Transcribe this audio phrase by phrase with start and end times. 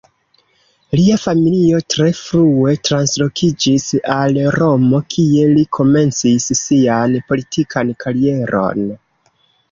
[0.99, 8.89] Lia familio tre frue translokiĝis al Romo, kie li komencis sian politikan karieron.